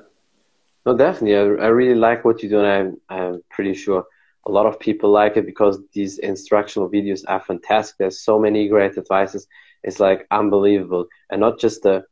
[0.86, 1.36] No, definitely.
[1.36, 4.06] I, I really like what you do, and I'm I'm pretty sure
[4.48, 7.98] a lot of people like it because these instructional videos are fantastic.
[7.98, 9.48] There's so many great advices.
[9.84, 12.06] It's like unbelievable, and not just the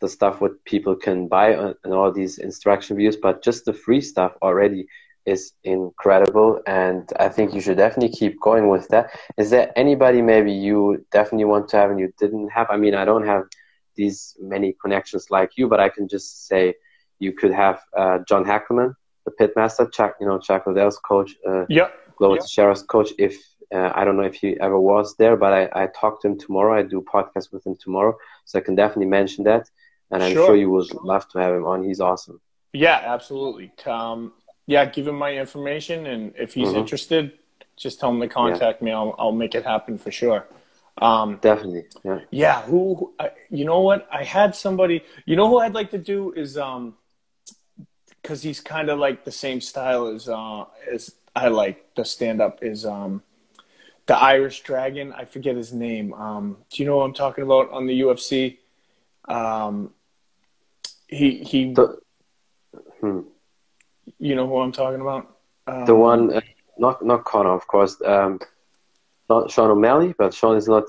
[0.00, 4.00] the stuff what people can buy and all these instruction videos, but just the free
[4.00, 4.86] stuff already
[5.24, 6.60] is incredible.
[6.66, 9.10] And I think you should definitely keep going with that.
[9.38, 12.68] Is there anybody maybe you definitely want to have and you didn't have?
[12.70, 13.44] I mean, I don't have
[13.96, 16.74] these many connections like you, but I can just say
[17.18, 21.64] you could have uh, John Hackleman, the pitmaster, Chuck, you know, Chuck Liddell's coach, uh,
[21.68, 21.92] yep.
[22.16, 22.76] Glover yep.
[22.88, 23.10] coach.
[23.18, 23.36] If
[23.74, 26.38] uh, I don't know if he ever was there, but I, I talked to him
[26.38, 26.78] tomorrow.
[26.78, 29.68] I do podcast with him tomorrow, so I can definitely mention that.
[30.10, 31.82] And I'm sure, sure you would love to have him on.
[31.82, 32.40] He's awesome.
[32.72, 33.72] Yeah, absolutely.
[33.84, 34.32] Um,
[34.66, 36.78] yeah, give him my information, and if he's mm-hmm.
[36.78, 37.32] interested,
[37.76, 38.84] just tell him to contact yeah.
[38.84, 38.92] me.
[38.92, 40.46] I'll I'll make it happen for sure.
[40.98, 41.84] Um, Definitely.
[42.04, 42.20] Yeah.
[42.30, 42.62] Yeah.
[42.62, 43.14] Who?
[43.50, 44.08] you know what?
[44.10, 45.02] I had somebody.
[45.24, 46.94] You know who I'd like to do is um,
[48.26, 52.40] because he's kind of like the same style as uh as I like the stand
[52.40, 53.22] up is um,
[54.06, 55.12] the Irish Dragon.
[55.12, 56.12] I forget his name.
[56.14, 58.58] Um, do you know what I'm talking about on the UFC?
[59.28, 59.92] Um,
[61.06, 61.74] he he.
[61.74, 61.98] The,
[63.00, 63.20] hmm.
[64.18, 65.36] You know who I'm talking about?
[65.68, 66.40] Um, the one, uh,
[66.78, 68.00] not not Conor, of course.
[68.04, 68.40] Um,
[69.30, 70.84] not Sean O'Malley, but Sean is not.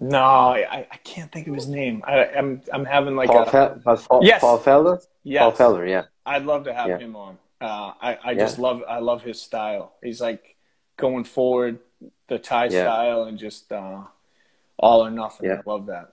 [0.00, 2.02] No, I, I can't think of his name.
[2.06, 4.40] I, am I'm, I'm having like Paul, a, Fe- Paul, yes.
[4.40, 5.04] Paul Felder.
[5.22, 5.42] Yes.
[5.56, 6.04] Paul Felder, yeah.
[6.24, 6.98] I'd love to have yeah.
[6.98, 7.38] him on.
[7.60, 8.34] Uh, I I yeah.
[8.34, 9.94] just love I love his style.
[10.02, 10.56] He's like
[10.96, 11.80] going forward,
[12.28, 12.82] the Thai yeah.
[12.82, 14.02] style, and just uh,
[14.78, 15.50] all or nothing.
[15.50, 16.12] I love that.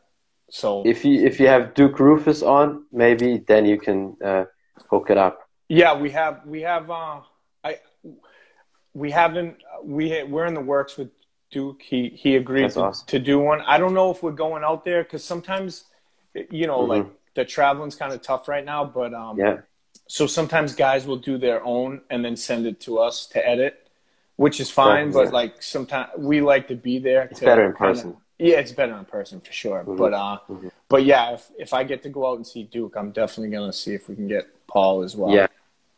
[0.50, 4.46] So if you if you have Duke Roufus on, maybe then you can uh,
[4.90, 5.50] hook it up.
[5.68, 7.22] Yeah, we have we have uh,
[7.64, 7.80] I
[8.94, 11.10] we haven't we we're in the works with
[11.52, 11.82] Duke.
[11.82, 13.08] He he agreed to, awesome.
[13.08, 13.62] to, do one.
[13.62, 15.86] I don't know if we're going out there because sometimes
[16.50, 16.92] you know mm-hmm.
[16.92, 18.84] like the traveling's kind of tough right now.
[18.86, 19.58] But um, yeah.
[20.08, 23.88] So sometimes guys will do their own and then send it to us to edit,
[24.36, 25.12] which is fine.
[25.12, 27.24] but like sometimes we like to be there.
[27.24, 28.12] It's better in person.
[28.12, 29.80] Kinda, yeah, it's better in person for sure.
[29.80, 29.96] Mm-hmm.
[29.96, 30.68] But uh, mm-hmm.
[30.90, 33.74] but yeah, if if I get to go out and see Duke, I'm definitely gonna
[33.74, 35.34] see if we can get Paul as well.
[35.34, 35.48] Yeah,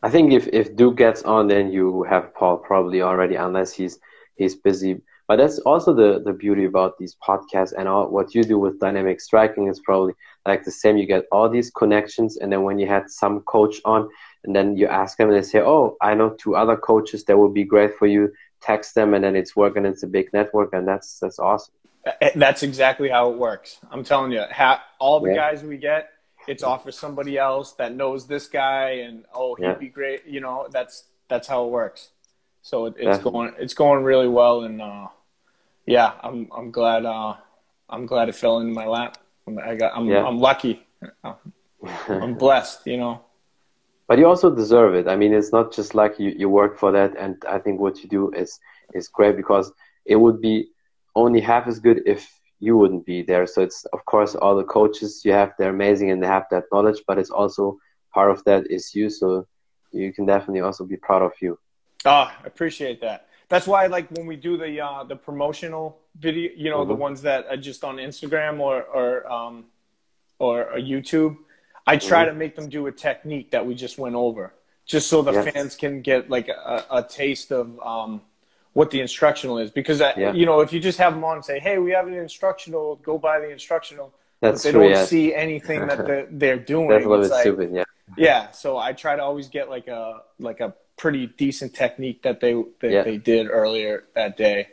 [0.02, 3.98] I think if if Duke gets on, then you have Paul probably already, unless he's
[4.36, 5.00] he's busy.
[5.26, 8.80] But that's also the the beauty about these podcasts and all what you do with
[8.80, 10.14] dynamic striking is probably
[10.48, 10.96] like the same.
[10.96, 14.08] You get all these connections, and then when you had some coach on,
[14.44, 17.38] and then you ask them, and they say, "Oh, I know two other coaches that
[17.38, 19.84] would be great for you." Text them, and then it's working.
[19.84, 21.74] It's a big network, and that's that's awesome.
[22.34, 23.78] That's exactly how it works.
[23.90, 24.42] I'm telling you,
[24.98, 25.36] all the yeah.
[25.36, 26.10] guys we get,
[26.46, 29.74] it's off for somebody else that knows this guy, and oh, he'd yeah.
[29.74, 30.26] be great.
[30.26, 32.08] You know, that's that's how it works.
[32.62, 35.08] So it, it's going it's going really well, and uh,
[35.86, 37.34] yeah, I'm I'm glad uh,
[37.88, 39.18] I'm glad it fell into my lap.
[39.56, 40.24] I got I'm yeah.
[40.24, 40.86] I'm lucky.
[42.08, 43.22] I'm blessed, you know.
[44.08, 45.06] But you also deserve it.
[45.06, 48.02] I mean, it's not just like you, you work for that, and I think what
[48.02, 48.58] you do is
[48.94, 49.70] is great because
[50.04, 50.68] it would be
[51.14, 52.26] only half as good if
[52.58, 53.46] you wouldn't be there.
[53.46, 56.64] So it's of course all the coaches you have they're amazing and they have that
[56.72, 57.78] knowledge, but it's also
[58.12, 59.10] part of that is you.
[59.10, 59.46] So
[59.92, 61.58] you can definitely also be proud of you.
[62.04, 63.28] Ah, oh, I appreciate that.
[63.48, 66.88] That's why like when we do the uh, the promotional video, you know, mm-hmm.
[66.88, 69.64] the ones that are just on Instagram or or um,
[70.38, 71.36] or, or YouTube,
[71.86, 72.34] I try mm-hmm.
[72.34, 74.54] to make them do a technique that we just went over,
[74.86, 75.52] just so the yes.
[75.52, 78.20] fans can get like a, a taste of um,
[78.78, 80.32] what the instructional is because uh, yeah.
[80.32, 82.94] you know if you just have them on and say hey we have an instructional
[83.02, 85.04] go buy the instructional That's they true, don't yeah.
[85.04, 87.82] see anything that they're, they're doing That's a little like, stupid yeah
[88.16, 92.38] yeah so i try to always get like a like a pretty decent technique that
[92.38, 93.02] they that yeah.
[93.02, 94.68] they did earlier that day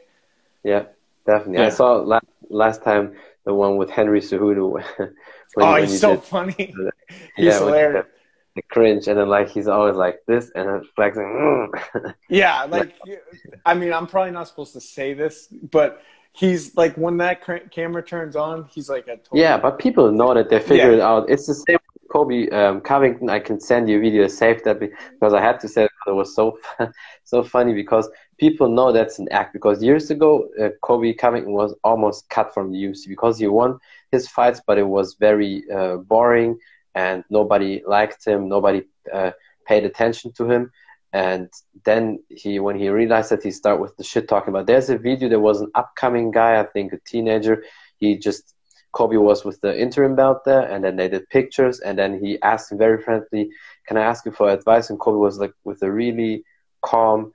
[0.63, 0.83] yeah
[1.25, 1.67] definitely yeah.
[1.67, 3.13] i saw last last time
[3.45, 4.83] the one with henry cejudo
[5.57, 6.53] oh he's so did, funny
[7.35, 8.05] he's yeah, hilarious
[8.55, 11.23] the cringe, and then like he's always like this and then flexing.
[11.23, 12.13] Mm.
[12.29, 12.95] yeah, like
[13.65, 18.03] I mean, I'm probably not supposed to say this, but he's like when that camera
[18.03, 19.57] turns on, he's like a total yeah.
[19.57, 20.97] But people know that they figure yeah.
[20.97, 21.29] it out.
[21.29, 21.77] It's the same.
[22.11, 24.27] Kobe um, Covington, I can send you a video.
[24.27, 26.57] Save that because I had to say it, it was so
[27.25, 29.53] so funny because people know that's an act.
[29.53, 33.79] Because years ago, uh, Colby Covington was almost cut from the UFC because he won
[34.11, 36.57] his fights, but it was very uh, boring
[36.95, 39.31] and nobody liked him, nobody uh,
[39.67, 40.71] paid attention to him.
[41.11, 41.49] And
[41.85, 44.67] then he, when he realized that, he started with the shit talking about.
[44.67, 45.29] There's a video.
[45.29, 47.63] There was an upcoming guy, I think, a teenager.
[47.97, 48.53] He just
[48.91, 51.79] Kobe was with the interim belt there, and then they did pictures.
[51.81, 53.49] And then he asked him very friendly,
[53.87, 56.43] "Can I ask you for advice?" And Kobe was like, with a really
[56.81, 57.33] calm,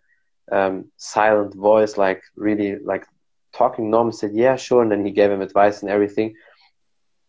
[0.51, 3.07] um, silent voice, like really like
[3.53, 6.35] talking norm said, "Yeah, sure." And then he gave him advice and everything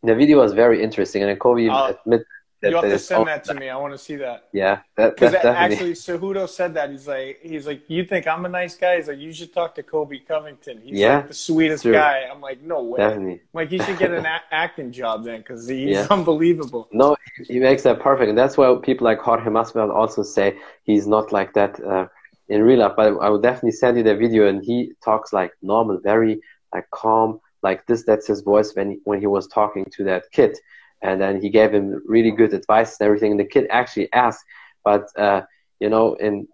[0.03, 3.53] the video was very interesting, and Kobe uh, that you have to send that to
[3.55, 3.69] me.
[3.69, 4.47] I want to see that.
[4.53, 8.49] Yeah, that, because actually, Cejudo said that he's like, he's like, you think I'm a
[8.49, 8.97] nice guy?
[8.97, 10.79] He's like, you should talk to Kobe Covington.
[10.81, 11.93] He's yeah, like the sweetest true.
[11.93, 12.27] guy.
[12.31, 12.99] I'm like, no way.
[12.99, 13.33] Definitely.
[13.33, 16.07] I'm like, he should get an a- acting job then, because he's yeah.
[16.11, 16.87] unbelievable.
[16.91, 17.15] No,
[17.47, 21.31] he makes that perfect, and that's why people like Jorge Masvidal also say he's not
[21.31, 22.07] like that uh,
[22.49, 22.93] in real life.
[22.95, 26.41] But I will definitely send you the video, and he talks like normal, very
[26.73, 30.23] like calm like this that's his voice when he, when he was talking to that
[30.31, 30.57] kid.
[31.01, 33.31] And then he gave him really good advice and everything.
[33.31, 34.43] And the kid actually asked
[34.83, 35.41] but uh,
[35.79, 36.47] you know in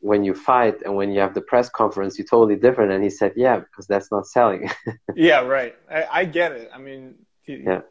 [0.00, 2.92] when you fight and when you have the press conference you're totally different.
[2.92, 4.70] And he said yeah because that's not selling.
[5.14, 5.74] Yeah right.
[5.90, 6.70] I, I, get it.
[6.74, 7.82] I mean he, yeah.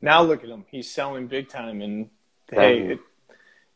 [0.00, 0.64] now look at him.
[0.70, 1.82] He's selling big time.
[1.82, 2.10] And
[2.50, 3.00] hey it,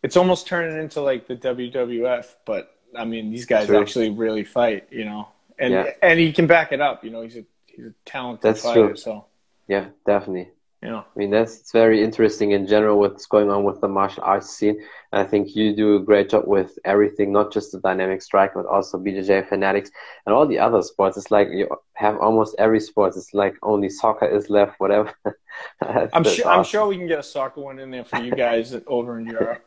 [0.03, 3.81] it's almost turning into like the wwf but i mean these guys True.
[3.81, 5.29] actually really fight you know
[5.59, 5.91] and yeah.
[6.03, 8.89] and he can back it up you know he's a he's a talented that's fighter.
[8.89, 8.97] True.
[8.97, 9.25] So
[9.69, 10.51] yeah, definitely.
[10.83, 10.99] Yeah.
[10.99, 14.51] I mean that's it's very interesting in general what's going on with the martial arts
[14.51, 14.81] scene.
[15.13, 18.55] And I think you do a great job with everything, not just the dynamic strike,
[18.55, 19.91] but also BJJ fanatics
[20.27, 21.17] and all the other sports.
[21.17, 23.17] It's like you have almost every sport.
[23.17, 25.15] It's like only soccer is left, whatever.
[25.81, 26.49] I'm sure.
[26.49, 26.49] Awesome.
[26.49, 29.27] I'm sure we can get a soccer one in there for you guys over in
[29.27, 29.65] Europe.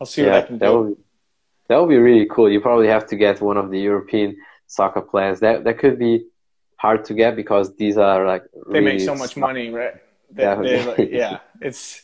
[0.00, 0.98] I'll see yeah, what I can do.
[1.68, 2.50] That would, be, that would be really cool.
[2.50, 5.40] You probably have to get one of the European soccer players.
[5.40, 6.26] That that could be
[6.76, 9.94] hard to get because these are like they really make so much money, right?
[10.30, 12.02] They, like, yeah, it's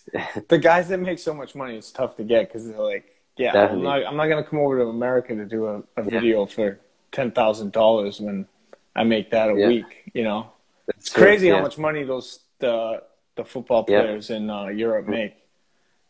[0.48, 1.77] the guys that make so much money.
[1.77, 4.79] It's tough to get because they're like, yeah, I'm not, I'm not gonna come over
[4.79, 6.55] to America to do a, a video yeah.
[6.55, 8.46] for ten thousand dollars when
[8.94, 9.66] I make that a yeah.
[9.66, 10.11] week.
[10.14, 10.53] You know,
[10.87, 11.22] That's it's true.
[11.25, 11.57] crazy yeah.
[11.57, 13.03] how much money those the
[13.37, 15.35] the football players in uh, Europe make.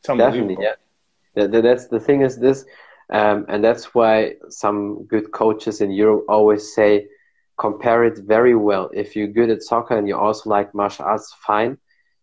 [0.01, 0.57] It's unbelievable.
[0.57, 1.61] Definitely, yeah.
[1.61, 2.65] That's the thing is this,
[3.13, 7.07] um, and that's why some good coaches in Europe always say
[7.59, 8.91] compare it very well.
[8.93, 11.79] If you're good at soccer and you also like martial arts, fine.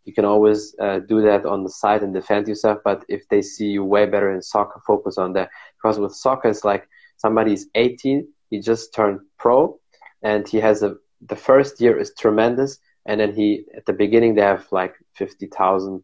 [0.05, 2.79] You can always uh, do that on the side and defend yourself.
[2.83, 5.49] But if they see you way better in soccer, focus on that.
[5.77, 9.79] Because with soccer, it's like somebody's 18, he just turned pro,
[10.23, 10.95] and he has a
[11.27, 16.03] the first year is tremendous, and then he at the beginning they have like 50,000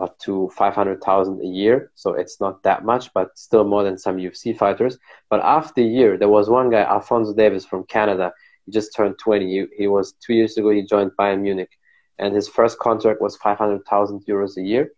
[0.00, 1.92] or to 500,000 a year.
[1.94, 4.98] So it's not that much, but still more than some UFC fighters.
[5.28, 8.32] But after a year, there was one guy, Alphonso Davies from Canada.
[8.64, 9.46] He just turned 20.
[9.46, 10.70] He, he was two years ago.
[10.70, 11.72] He joined Bayern Munich,
[12.18, 14.90] and his first contract was 500,000 euros a year.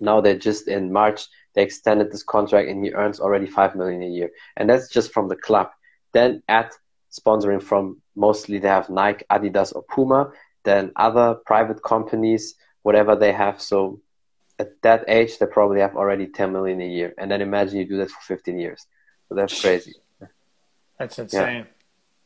[0.00, 4.02] Now they just in March they extended this contract, and he earns already five million
[4.02, 5.68] a year, and that's just from the club.
[6.14, 6.72] Then at
[7.10, 10.30] sponsoring from mostly they have Nike, Adidas, or Puma.
[10.64, 13.60] Then other private companies, whatever they have.
[13.60, 14.00] So
[14.62, 17.14] at that age, they probably have already 10 million a year.
[17.18, 18.86] And then imagine you do that for 15 years.
[19.28, 19.94] So that's crazy.
[20.98, 21.64] That's insane.
[21.64, 21.64] Yeah.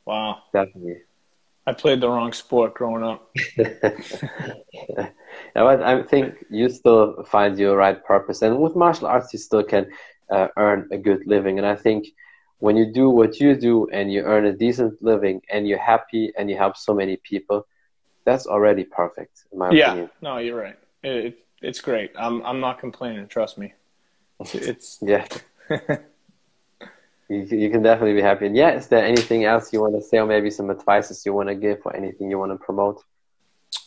[0.04, 0.42] Wow.
[0.52, 0.98] Definitely.
[1.68, 3.20] I played the wrong sport growing up.
[3.58, 5.10] yeah,
[5.54, 9.64] but I think you still find your right purpose, and with martial arts, you still
[9.64, 9.84] can
[10.30, 11.58] uh, earn a good living.
[11.58, 12.06] And I think
[12.58, 16.32] when you do what you do and you earn a decent living, and you're happy
[16.38, 17.66] and you help so many people,
[18.24, 20.10] that's already perfect, in my yeah, opinion.
[20.20, 20.78] no, you're right.
[21.02, 22.12] It, it's great.
[22.18, 23.26] I'm I'm not complaining.
[23.28, 23.72] Trust me.
[24.52, 25.26] It's yeah.
[27.28, 28.46] you, you can definitely be happy.
[28.46, 31.32] And yeah, is there anything else you want to say, or maybe some advices you
[31.32, 33.02] want to give, or anything you want to promote?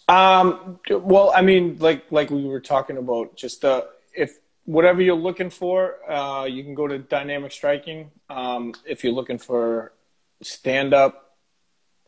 [0.08, 0.80] Um.
[0.90, 5.50] Well, I mean, like like we were talking about, just uh, if whatever you're looking
[5.50, 8.12] for, uh, you can go to Dynamic Striking.
[8.30, 9.94] Um, if you're looking for
[10.42, 11.29] stand up,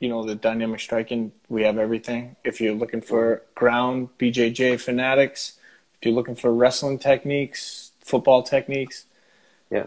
[0.01, 2.35] you know the Dynamic Striking, we have everything.
[2.43, 5.59] If you're looking for ground, BJJ Fanatics.
[5.95, 9.05] If you're looking for wrestling techniques, football techniques,
[9.69, 9.85] yeah,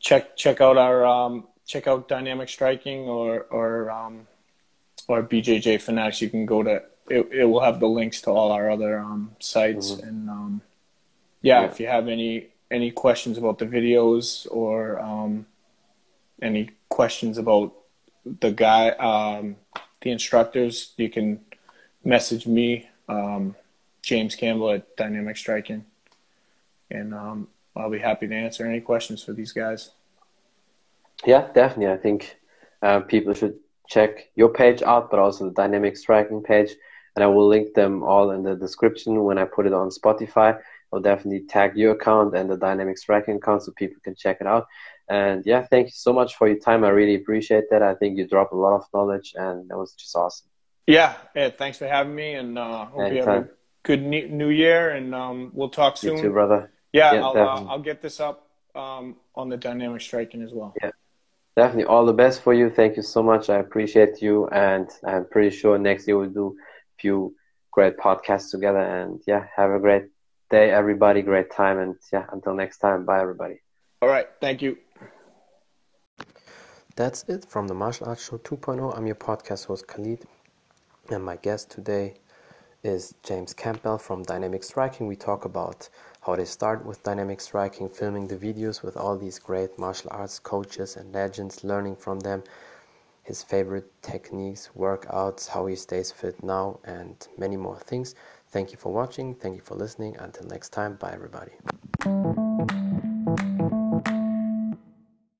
[0.00, 4.26] check check out our um, check out Dynamic Striking or or um,
[5.06, 6.20] or BJJ Fanatics.
[6.20, 7.28] You can go to it.
[7.30, 10.08] It will have the links to all our other um, sites mm-hmm.
[10.08, 10.62] and um,
[11.42, 15.46] yeah, yeah, if you have any any questions about the videos or um,
[16.42, 17.72] any questions about
[18.24, 19.56] the guy um,
[20.00, 21.40] the instructors, you can
[22.04, 23.56] message me, um,
[24.02, 25.84] James Campbell at Dynamic Striking,
[26.90, 29.90] and um, I'll be happy to answer any questions for these guys.
[31.24, 31.92] Yeah, definitely.
[31.92, 32.36] I think
[32.82, 33.56] uh, people should
[33.88, 36.72] check your page out, but also the Dynamic Striking page.
[37.16, 40.58] And I will link them all in the description when I put it on Spotify.
[40.92, 44.46] I'll definitely tag your account and the Dynamic Striking account so people can check it
[44.46, 44.66] out.
[45.08, 46.84] And yeah, thank you so much for your time.
[46.84, 47.82] I really appreciate that.
[47.82, 50.48] I think you dropped a lot of knowledge, and that was just awesome.
[50.86, 53.16] Yeah, yeah thanks for having me, and uh, hope Anytime.
[53.16, 53.48] you have a
[53.82, 56.16] good new year, and um, we'll talk soon.
[56.16, 56.70] You too, brother.
[56.92, 60.74] Yeah, yeah I'll, uh, I'll get this up um, on the dynamic striking as well.
[60.82, 60.90] Yeah,
[61.56, 61.84] definitely.
[61.84, 62.70] All the best for you.
[62.70, 63.50] Thank you so much.
[63.50, 66.56] I appreciate you, and I'm pretty sure next year we'll do
[66.98, 67.34] few
[67.70, 68.78] great podcasts together.
[68.80, 70.06] And yeah, have a great
[70.50, 71.22] day, everybody.
[71.22, 71.78] Great time.
[71.78, 73.04] And yeah, until next time.
[73.04, 73.60] Bye, everybody.
[74.02, 74.28] All right.
[74.40, 74.78] Thank you.
[76.96, 78.96] That's it from the Martial Arts Show 2.0.
[78.96, 80.24] I'm your podcast host, Khalid.
[81.10, 82.14] And my guest today
[82.84, 85.06] is James Campbell from Dynamic Striking.
[85.06, 85.88] We talk about
[86.20, 90.38] how they start with dynamic striking, filming the videos with all these great martial arts
[90.38, 92.44] coaches and legends, learning from them,
[93.24, 98.14] his favorite techniques, workouts, how he stays fit now, and many more things.
[98.48, 99.34] Thank you for watching.
[99.34, 100.16] Thank you for listening.
[100.18, 101.52] Until next time, bye everybody.